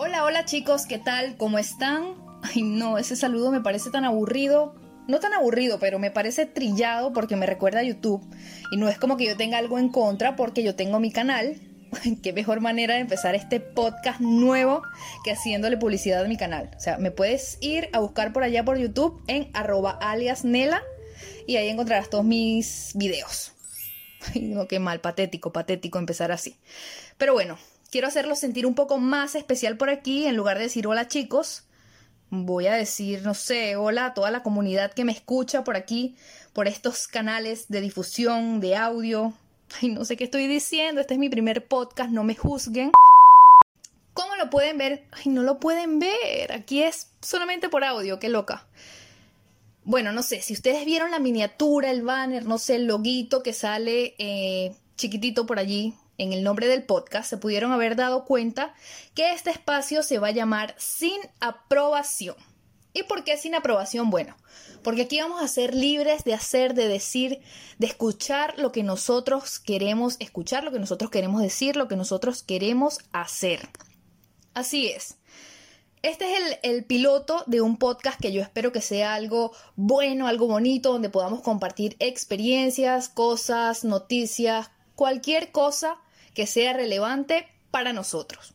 Hola, 0.00 0.22
hola 0.22 0.44
chicos, 0.44 0.86
¿qué 0.86 0.98
tal? 0.98 1.36
¿Cómo 1.36 1.58
están? 1.58 2.14
Ay 2.44 2.62
no, 2.62 2.98
ese 2.98 3.16
saludo 3.16 3.50
me 3.50 3.60
parece 3.60 3.90
tan 3.90 4.04
aburrido. 4.04 4.76
No 5.08 5.18
tan 5.18 5.32
aburrido, 5.34 5.80
pero 5.80 5.98
me 5.98 6.12
parece 6.12 6.46
trillado 6.46 7.12
porque 7.12 7.34
me 7.34 7.46
recuerda 7.46 7.80
a 7.80 7.82
YouTube. 7.82 8.24
Y 8.70 8.76
no 8.76 8.88
es 8.88 8.96
como 8.96 9.16
que 9.16 9.26
yo 9.26 9.36
tenga 9.36 9.58
algo 9.58 9.76
en 9.76 9.88
contra 9.88 10.36
porque 10.36 10.62
yo 10.62 10.76
tengo 10.76 11.00
mi 11.00 11.10
canal. 11.10 11.60
Qué 12.22 12.32
mejor 12.32 12.60
manera 12.60 12.94
de 12.94 13.00
empezar 13.00 13.34
este 13.34 13.58
podcast 13.58 14.20
nuevo 14.20 14.82
que 15.24 15.32
haciéndole 15.32 15.76
publicidad 15.76 16.24
a 16.24 16.28
mi 16.28 16.36
canal. 16.36 16.70
O 16.76 16.80
sea, 16.80 16.96
me 16.98 17.10
puedes 17.10 17.58
ir 17.60 17.88
a 17.92 17.98
buscar 17.98 18.32
por 18.32 18.44
allá 18.44 18.64
por 18.64 18.78
YouTube 18.78 19.20
en 19.26 19.50
arroba 19.52 19.98
aliasnela 20.00 20.80
y 21.44 21.56
ahí 21.56 21.70
encontrarás 21.70 22.08
todos 22.08 22.24
mis 22.24 22.92
videos. 22.94 23.52
Ay, 24.32 24.42
no, 24.42 24.68
qué 24.68 24.78
mal, 24.78 25.00
patético, 25.00 25.52
patético 25.52 25.98
empezar 25.98 26.30
así. 26.30 26.56
Pero 27.16 27.32
bueno, 27.32 27.58
quiero 27.90 28.08
hacerlo 28.08 28.36
sentir 28.36 28.66
un 28.66 28.74
poco 28.74 28.98
más 28.98 29.34
especial 29.34 29.76
por 29.76 29.90
aquí. 29.90 30.26
En 30.26 30.36
lugar 30.36 30.58
de 30.58 30.64
decir 30.64 30.86
hola 30.86 31.08
chicos, 31.08 31.64
voy 32.30 32.66
a 32.66 32.74
decir, 32.74 33.22
no 33.22 33.34
sé, 33.34 33.76
hola 33.76 34.06
a 34.06 34.14
toda 34.14 34.30
la 34.30 34.42
comunidad 34.42 34.92
que 34.92 35.04
me 35.04 35.12
escucha 35.12 35.64
por 35.64 35.76
aquí, 35.76 36.16
por 36.52 36.68
estos 36.68 37.08
canales 37.08 37.68
de 37.68 37.80
difusión, 37.80 38.60
de 38.60 38.76
audio. 38.76 39.32
Ay, 39.80 39.88
no 39.90 40.04
sé 40.04 40.16
qué 40.16 40.24
estoy 40.24 40.46
diciendo, 40.46 41.00
este 41.00 41.14
es 41.14 41.20
mi 41.20 41.28
primer 41.28 41.66
podcast, 41.66 42.10
no 42.10 42.24
me 42.24 42.34
juzguen. 42.34 42.92
¿Cómo 44.14 44.34
lo 44.36 44.50
pueden 44.50 44.78
ver? 44.78 45.06
Ay, 45.12 45.30
no 45.30 45.42
lo 45.42 45.60
pueden 45.60 45.98
ver, 45.98 46.52
aquí 46.52 46.82
es 46.82 47.10
solamente 47.20 47.68
por 47.68 47.84
audio, 47.84 48.18
qué 48.18 48.28
loca. 48.28 48.66
Bueno, 49.84 50.12
no 50.12 50.22
sé, 50.22 50.42
si 50.42 50.52
ustedes 50.52 50.84
vieron 50.84 51.10
la 51.10 51.18
miniatura, 51.18 51.90
el 51.90 52.02
banner, 52.02 52.44
no 52.44 52.58
sé, 52.58 52.76
el 52.76 52.86
loguito 52.86 53.42
que 53.42 53.54
sale 53.54 54.14
eh, 54.18 54.74
chiquitito 54.96 55.46
por 55.46 55.58
allí, 55.58 55.94
en 56.18 56.32
el 56.32 56.42
nombre 56.42 56.66
del 56.66 56.82
podcast, 56.82 57.30
se 57.30 57.38
pudieron 57.38 57.72
haber 57.72 57.96
dado 57.96 58.24
cuenta 58.24 58.74
que 59.14 59.32
este 59.32 59.50
espacio 59.50 60.02
se 60.02 60.18
va 60.18 60.28
a 60.28 60.32
llamar 60.32 60.74
Sin 60.76 61.18
aprobación. 61.40 62.36
¿Y 62.92 63.04
por 63.04 63.22
qué 63.22 63.36
sin 63.36 63.54
aprobación? 63.54 64.10
Bueno, 64.10 64.36
porque 64.82 65.02
aquí 65.02 65.20
vamos 65.20 65.40
a 65.40 65.48
ser 65.48 65.74
libres 65.74 66.24
de 66.24 66.34
hacer, 66.34 66.74
de 66.74 66.88
decir, 66.88 67.40
de 67.78 67.86
escuchar 67.86 68.58
lo 68.58 68.72
que 68.72 68.82
nosotros 68.82 69.60
queremos 69.60 70.16
escuchar, 70.18 70.64
lo 70.64 70.72
que 70.72 70.80
nosotros 70.80 71.10
queremos 71.10 71.40
decir, 71.40 71.76
lo 71.76 71.86
que 71.86 71.96
nosotros 71.96 72.42
queremos 72.42 72.98
hacer. 73.12 73.68
Así 74.54 74.88
es. 74.88 75.16
Este 76.02 76.32
es 76.32 76.58
el, 76.62 76.84
piloto 76.84 77.42
de 77.46 77.60
un 77.60 77.76
podcast 77.76 78.20
que 78.20 78.32
yo 78.32 78.40
espero 78.40 78.72
que 78.72 78.80
sea 78.80 79.14
algo 79.14 79.52
bueno, 79.76 80.26
algo 80.26 80.46
bonito, 80.46 80.92
donde 80.92 81.10
podamos 81.10 81.42
compartir 81.42 81.96
experiencias, 81.98 83.08
cosas, 83.08 83.84
noticias, 83.84 84.70
cualquier 84.94 85.50
cosa 85.50 85.98
que 86.34 86.46
sea 86.46 86.72
relevante 86.72 87.48
para 87.70 87.92
nosotros. 87.92 88.54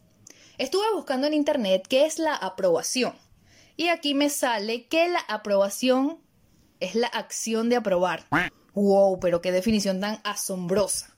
Estuve 0.57 0.85
buscando 0.93 1.27
en 1.27 1.33
internet 1.33 1.85
qué 1.88 2.05
es 2.05 2.19
la 2.19 2.35
aprobación 2.35 3.13
y 3.75 3.88
aquí 3.88 4.13
me 4.13 4.30
sale 4.30 4.88
que 4.88 5.09
la 5.09 5.19
aprobación 5.19 6.19
es 6.80 6.95
la 6.95 7.07
acción 7.07 7.69
de 7.69 7.77
aprobar. 7.77 8.25
¡Wow! 8.73 9.19
Pero 9.19 9.41
qué 9.41 9.52
definición 9.52 9.99
tan 9.99 10.19
asombrosa. 10.23 11.15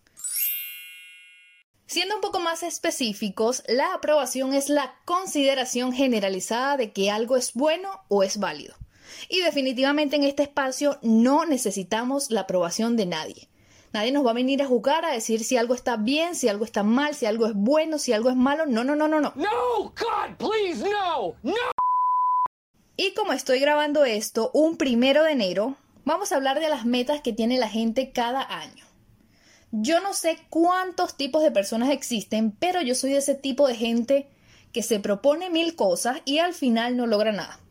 Siendo 1.88 2.16
un 2.16 2.22
poco 2.22 2.39
más 2.39 2.64
específicos, 2.64 3.64
la 3.67 3.94
aprobación 3.94 4.53
es 4.53 4.69
la 4.69 4.95
consideración 5.06 5.94
generalizada 5.94 6.78
de 6.78 6.92
que 6.92 7.12
algo 7.12 7.38
es 7.38 7.53
bueno 7.53 7.90
o 8.08 8.23
es 8.23 8.38
válido. 8.38 8.75
Y 9.30 9.42
definitivamente 9.42 10.16
en 10.16 10.23
este 10.23 10.44
espacio 10.44 10.97
no 11.02 11.45
necesitamos 11.45 12.31
la 12.31 12.42
aprobación 12.42 12.95
de 12.95 13.06
nadie. 13.06 13.50
Nadie 13.96 14.12
nos 14.12 14.26
va 14.26 14.32
a 14.32 14.34
venir 14.34 14.62
a 14.62 14.68
juzgar 14.68 15.06
a 15.06 15.14
decir 15.14 15.46
si 15.46 15.56
algo 15.56 15.74
está 15.74 15.96
bien, 15.96 16.36
si 16.36 16.50
algo 16.50 16.66
está 16.66 16.84
mal, 16.84 17.16
si 17.16 17.26
algo 17.28 17.46
es 17.46 17.54
bueno, 17.56 17.98
si 17.98 18.12
algo 18.12 18.30
es 18.30 18.36
malo. 18.36 18.66
No, 18.66 18.84
no, 18.84 18.94
no, 18.94 19.08
no, 19.08 19.22
no. 19.22 19.32
No, 19.38 19.84
God, 19.84 20.36
please, 20.38 20.84
no, 20.84 21.34
no. 21.44 21.54
Y 22.98 23.14
como 23.14 23.32
estoy 23.32 23.62
grabando 23.62 24.04
esto 24.04 24.52
un 24.54 24.76
primero 24.76 25.24
de 25.24 25.32
enero, 25.32 25.78
vamos 26.04 26.34
a 26.34 26.36
hablar 26.36 26.60
de 26.60 26.68
las 26.68 26.84
metas 26.84 27.22
que 27.22 27.31
tiene 27.31 27.58
la 27.58 27.69
gente 27.69 28.12
cada 28.12 28.42
año. 28.42 28.84
Yo 29.72 30.02
no 30.02 30.14
sé 30.14 30.40
cuántos 30.50 31.16
tipos 31.16 31.42
de 31.42 31.52
personas 31.52 31.90
existen, 31.90 32.52
pero 32.52 32.81
yo 32.81 32.96
soy 32.96 33.12
de 33.12 33.19
ese 33.19 33.36
tipo 33.36 33.66
de 33.66 33.75
gente 33.75 34.28
que 34.74 34.84
se 34.84 35.00
propone 35.00 35.50
mil 35.50 35.74
cosas 35.78 36.18
y 36.25 36.40
al 36.40 36.53
final 36.53 36.98
no 36.98 37.08
logra 37.08 37.31
nada. 37.31 37.62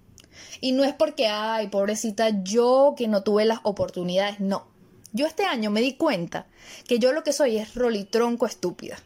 Y 0.63 0.73
no 0.73 0.85
es 0.85 0.95
porque, 0.95 1.27
ay, 1.27 1.69
pobrecita, 1.69 2.43
yo 2.43 2.95
que 2.97 3.09
no 3.09 3.23
tuve 3.25 3.45
las 3.45 3.59
oportunidades, 3.63 4.41
no. 4.41 4.73
Yo 5.15 5.29
este 5.29 5.45
año 5.45 5.71
me 5.71 5.81
di 5.81 5.95
cuenta 5.95 6.49
que 6.89 6.99
yo 6.99 7.13
lo 7.13 7.23
que 7.23 7.33
soy 7.33 7.57
es 7.57 7.77
rolitronco 7.77 8.47
estúpida. 8.47 8.99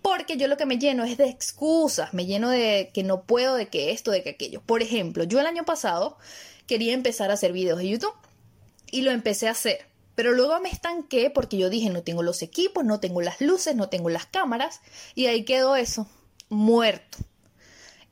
Porque 0.00 0.38
yo 0.38 0.48
lo 0.48 0.56
que 0.56 0.64
me 0.64 0.78
lleno 0.78 1.04
es 1.04 1.18
de 1.18 1.28
excusas, 1.28 2.14
me 2.14 2.24
lleno 2.24 2.48
de 2.48 2.90
que 2.94 3.02
no 3.02 3.24
puedo, 3.24 3.54
de 3.54 3.68
que 3.68 3.90
esto, 3.90 4.10
de 4.10 4.22
que 4.22 4.30
aquello. 4.30 4.62
Por 4.64 4.80
ejemplo, 4.80 5.24
yo 5.24 5.38
el 5.38 5.46
año 5.46 5.66
pasado 5.66 6.16
quería 6.66 6.94
empezar 6.94 7.30
a 7.30 7.34
hacer 7.34 7.52
videos 7.52 7.78
de 7.78 7.90
YouTube 7.90 8.14
y 8.90 9.02
lo 9.02 9.10
empecé 9.10 9.48
a 9.48 9.50
hacer. 9.50 9.86
Pero 10.14 10.32
luego 10.32 10.58
me 10.60 10.70
estanqué 10.70 11.28
porque 11.28 11.58
yo 11.58 11.68
dije, 11.68 11.90
no 11.90 12.02
tengo 12.02 12.22
los 12.22 12.40
equipos, 12.40 12.86
no 12.86 12.98
tengo 12.98 13.20
las 13.20 13.42
luces, 13.42 13.76
no 13.76 13.90
tengo 13.90 14.08
las 14.08 14.24
cámaras 14.24 14.80
y 15.14 15.26
ahí 15.26 15.44
quedó 15.44 15.76
eso, 15.76 16.08
muerto. 16.48 17.18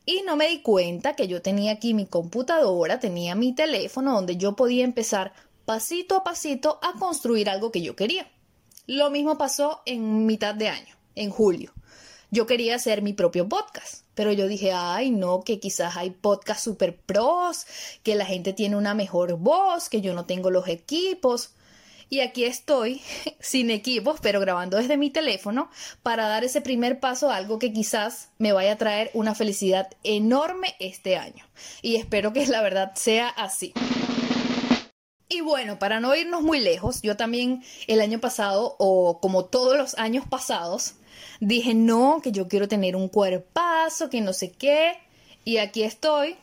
Y 0.04 0.22
no 0.26 0.36
me 0.36 0.48
di 0.48 0.60
cuenta 0.60 1.16
que 1.16 1.28
yo 1.28 1.40
tenía 1.40 1.72
aquí 1.72 1.94
mi 1.94 2.04
computadora, 2.04 3.00
tenía 3.00 3.34
mi 3.34 3.54
teléfono 3.54 4.12
donde 4.12 4.36
yo 4.36 4.54
podía 4.54 4.84
empezar 4.84 5.32
pasito 5.66 6.16
a 6.16 6.24
pasito 6.24 6.78
a 6.80 6.98
construir 6.98 7.50
algo 7.50 7.70
que 7.70 7.82
yo 7.82 7.94
quería. 7.96 8.30
Lo 8.86 9.10
mismo 9.10 9.36
pasó 9.36 9.82
en 9.84 10.24
mitad 10.24 10.54
de 10.54 10.68
año, 10.68 10.96
en 11.16 11.30
julio. 11.30 11.74
Yo 12.30 12.46
quería 12.46 12.76
hacer 12.76 13.02
mi 13.02 13.12
propio 13.12 13.48
podcast, 13.48 14.04
pero 14.14 14.32
yo 14.32 14.46
dije, 14.46 14.72
ay, 14.72 15.10
no, 15.10 15.42
que 15.42 15.58
quizás 15.58 15.96
hay 15.96 16.10
podcasts 16.10 16.64
super 16.64 16.96
pros, 16.96 17.66
que 18.04 18.14
la 18.14 18.26
gente 18.26 18.52
tiene 18.52 18.76
una 18.76 18.94
mejor 18.94 19.36
voz, 19.38 19.88
que 19.88 20.00
yo 20.00 20.14
no 20.14 20.24
tengo 20.24 20.50
los 20.50 20.68
equipos. 20.68 21.50
Y 22.08 22.20
aquí 22.20 22.44
estoy, 22.44 23.02
sin 23.40 23.70
equipos, 23.70 24.20
pero 24.20 24.38
grabando 24.38 24.76
desde 24.76 24.96
mi 24.96 25.10
teléfono, 25.10 25.68
para 26.04 26.28
dar 26.28 26.44
ese 26.44 26.60
primer 26.60 27.00
paso 27.00 27.28
a 27.28 27.36
algo 27.36 27.58
que 27.58 27.72
quizás 27.72 28.28
me 28.38 28.52
vaya 28.52 28.72
a 28.72 28.78
traer 28.78 29.10
una 29.14 29.34
felicidad 29.34 29.88
enorme 30.04 30.76
este 30.78 31.16
año. 31.16 31.44
Y 31.82 31.96
espero 31.96 32.32
que 32.32 32.46
la 32.46 32.62
verdad 32.62 32.92
sea 32.94 33.28
así. 33.28 33.72
Y 35.28 35.40
bueno, 35.40 35.78
para 35.78 35.98
no 35.98 36.14
irnos 36.14 36.42
muy 36.42 36.60
lejos, 36.60 37.02
yo 37.02 37.16
también 37.16 37.64
el 37.88 38.00
año 38.00 38.20
pasado, 38.20 38.76
o 38.78 39.18
como 39.20 39.44
todos 39.44 39.76
los 39.76 39.98
años 39.98 40.24
pasados, 40.28 40.94
dije 41.40 41.74
no, 41.74 42.20
que 42.22 42.30
yo 42.30 42.46
quiero 42.46 42.68
tener 42.68 42.94
un 42.94 43.08
cuerpazo, 43.08 44.08
que 44.08 44.20
no 44.20 44.32
sé 44.32 44.52
qué. 44.52 44.98
Y 45.44 45.58
aquí 45.58 45.82
estoy, 45.82 46.36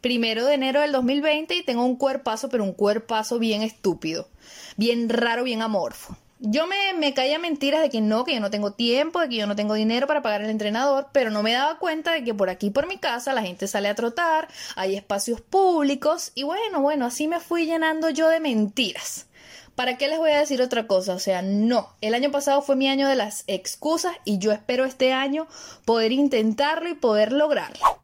primero 0.00 0.46
de 0.46 0.54
enero 0.54 0.80
del 0.80 0.92
2020, 0.92 1.54
y 1.54 1.64
tengo 1.64 1.84
un 1.84 1.96
cuerpazo, 1.96 2.48
pero 2.48 2.64
un 2.64 2.72
cuerpazo 2.72 3.38
bien 3.38 3.60
estúpido, 3.60 4.28
bien 4.76 5.10
raro, 5.10 5.44
bien 5.44 5.60
amorfo. 5.60 6.16
Yo 6.42 6.66
me, 6.66 6.94
me 6.94 7.12
caía 7.12 7.38
mentiras 7.38 7.82
de 7.82 7.90
que 7.90 8.00
no, 8.00 8.24
que 8.24 8.32
yo 8.32 8.40
no 8.40 8.50
tengo 8.50 8.72
tiempo, 8.72 9.20
de 9.20 9.28
que 9.28 9.36
yo 9.36 9.46
no 9.46 9.56
tengo 9.56 9.74
dinero 9.74 10.06
para 10.06 10.22
pagar 10.22 10.40
al 10.40 10.48
entrenador, 10.48 11.08
pero 11.12 11.30
no 11.30 11.42
me 11.42 11.52
daba 11.52 11.78
cuenta 11.78 12.12
de 12.12 12.24
que 12.24 12.32
por 12.32 12.48
aquí, 12.48 12.70
por 12.70 12.86
mi 12.86 12.96
casa, 12.96 13.34
la 13.34 13.42
gente 13.42 13.68
sale 13.68 13.88
a 13.88 13.94
trotar, 13.94 14.48
hay 14.74 14.96
espacios 14.96 15.42
públicos 15.42 16.32
y 16.34 16.44
bueno, 16.44 16.80
bueno, 16.80 17.04
así 17.04 17.28
me 17.28 17.40
fui 17.40 17.66
llenando 17.66 18.08
yo 18.08 18.30
de 18.30 18.40
mentiras. 18.40 19.26
¿Para 19.74 19.98
qué 19.98 20.08
les 20.08 20.18
voy 20.18 20.30
a 20.30 20.38
decir 20.38 20.62
otra 20.62 20.86
cosa? 20.86 21.12
O 21.12 21.18
sea, 21.18 21.42
no, 21.42 21.94
el 22.00 22.14
año 22.14 22.30
pasado 22.30 22.62
fue 22.62 22.74
mi 22.74 22.88
año 22.88 23.06
de 23.06 23.16
las 23.16 23.44
excusas 23.46 24.16
y 24.24 24.38
yo 24.38 24.50
espero 24.50 24.86
este 24.86 25.12
año 25.12 25.46
poder 25.84 26.10
intentarlo 26.10 26.88
y 26.88 26.94
poder 26.94 27.32
lograrlo. 27.32 28.02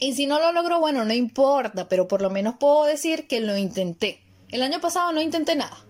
Y 0.00 0.14
si 0.14 0.26
no 0.26 0.40
lo 0.40 0.50
logro, 0.50 0.80
bueno, 0.80 1.04
no 1.04 1.14
importa, 1.14 1.88
pero 1.88 2.08
por 2.08 2.20
lo 2.20 2.30
menos 2.30 2.56
puedo 2.58 2.84
decir 2.84 3.28
que 3.28 3.40
lo 3.40 3.56
intenté. 3.56 4.24
El 4.50 4.62
año 4.62 4.80
pasado 4.80 5.12
no 5.12 5.20
intenté 5.20 5.54
nada. 5.54 5.87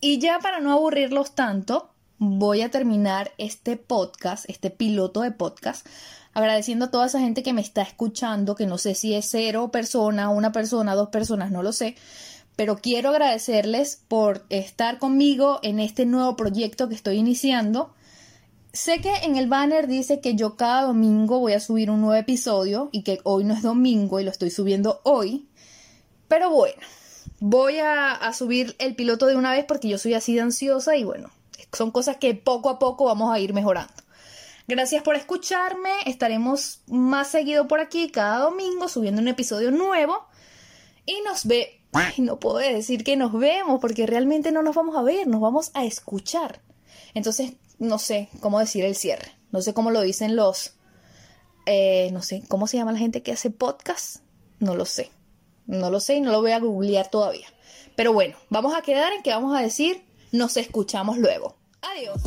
Y 0.00 0.18
ya 0.18 0.38
para 0.40 0.60
no 0.60 0.72
aburrirlos 0.72 1.34
tanto, 1.34 1.90
voy 2.18 2.62
a 2.62 2.70
terminar 2.70 3.32
este 3.38 3.76
podcast, 3.76 4.44
este 4.48 4.70
piloto 4.70 5.22
de 5.22 5.30
podcast, 5.30 5.86
agradeciendo 6.34 6.86
a 6.86 6.90
toda 6.90 7.06
esa 7.06 7.20
gente 7.20 7.42
que 7.42 7.54
me 7.54 7.62
está 7.62 7.82
escuchando, 7.82 8.56
que 8.56 8.66
no 8.66 8.76
sé 8.76 8.94
si 8.94 9.14
es 9.14 9.26
cero 9.30 9.70
persona, 9.70 10.28
una 10.28 10.52
persona, 10.52 10.94
dos 10.94 11.08
personas, 11.08 11.50
no 11.50 11.62
lo 11.62 11.72
sé, 11.72 11.96
pero 12.56 12.76
quiero 12.76 13.10
agradecerles 13.10 14.02
por 14.08 14.44
estar 14.50 14.98
conmigo 14.98 15.60
en 15.62 15.80
este 15.80 16.04
nuevo 16.04 16.36
proyecto 16.36 16.88
que 16.88 16.94
estoy 16.94 17.16
iniciando. 17.16 17.94
Sé 18.72 19.00
que 19.00 19.14
en 19.22 19.36
el 19.36 19.46
banner 19.48 19.86
dice 19.86 20.20
que 20.20 20.34
yo 20.34 20.56
cada 20.56 20.82
domingo 20.82 21.38
voy 21.38 21.54
a 21.54 21.60
subir 21.60 21.90
un 21.90 22.02
nuevo 22.02 22.14
episodio 22.14 22.90
y 22.92 23.02
que 23.02 23.20
hoy 23.24 23.44
no 23.44 23.54
es 23.54 23.62
domingo 23.62 24.20
y 24.20 24.24
lo 24.24 24.30
estoy 24.30 24.50
subiendo 24.50 25.00
hoy, 25.04 25.48
pero 26.28 26.50
bueno, 26.50 26.82
voy 27.40 27.78
a, 27.78 28.32
subir 28.32 28.76
el 28.78 28.94
piloto 28.94 29.26
de 29.26 29.36
una 29.36 29.52
vez 29.52 29.64
porque 29.64 29.88
yo 29.88 29.98
soy 29.98 30.14
así 30.14 30.34
de 30.34 30.40
ansiosa 30.40 30.96
y 30.96 31.04
bueno, 31.04 31.30
son 31.72 31.90
cosas 31.90 32.16
que 32.16 32.34
poco 32.34 32.70
a 32.70 32.78
poco 32.78 33.04
vamos 33.04 33.32
a 33.32 33.38
ir 33.38 33.52
mejorando. 33.52 33.92
Gracias 34.68 35.02
por 35.02 35.14
escucharme, 35.14 35.90
estaremos 36.06 36.80
más 36.88 37.28
seguido 37.28 37.68
por 37.68 37.80
aquí 37.80 38.10
cada 38.10 38.38
domingo 38.38 38.88
subiendo 38.88 39.22
un 39.22 39.28
episodio 39.28 39.70
nuevo 39.70 40.26
y 41.04 41.20
nos 41.22 41.46
ve... 41.46 41.80
no 42.18 42.40
puedo 42.40 42.58
decir 42.58 43.04
que 43.04 43.16
nos 43.16 43.32
vemos 43.32 43.80
porque 43.80 44.06
realmente 44.06 44.50
no 44.50 44.62
nos 44.62 44.74
vamos 44.74 44.96
a 44.96 45.02
ver, 45.02 45.26
nos 45.28 45.40
vamos 45.40 45.70
a 45.74 45.84
escuchar. 45.84 46.60
Entonces, 47.14 47.52
no 47.78 47.98
sé 47.98 48.28
cómo 48.40 48.58
decir 48.58 48.84
el 48.84 48.96
cierre, 48.96 49.30
no 49.52 49.62
sé 49.62 49.72
cómo 49.72 49.90
lo 49.90 50.00
dicen 50.00 50.34
los 50.34 50.76
eh, 51.66 52.10
no 52.12 52.22
sé, 52.22 52.44
¿cómo 52.48 52.68
se 52.68 52.76
llama 52.76 52.92
la 52.92 52.98
gente 52.98 53.22
que 53.22 53.32
hace 53.32 53.50
podcast? 53.50 54.18
No 54.60 54.76
lo 54.76 54.84
sé. 54.86 55.10
No 55.66 55.90
lo 55.90 56.00
sé 56.00 56.16
y 56.16 56.20
no 56.20 56.32
lo 56.32 56.40
voy 56.40 56.52
a 56.52 56.60
googlear 56.60 57.10
todavía. 57.10 57.46
Pero 57.96 58.12
bueno, 58.12 58.36
vamos 58.50 58.74
a 58.74 58.82
quedar 58.82 59.12
en 59.12 59.22
que 59.22 59.30
vamos 59.30 59.56
a 59.56 59.62
decir 59.62 60.04
nos 60.32 60.56
escuchamos 60.56 61.18
luego. 61.18 61.56
Adiós. 61.82 62.20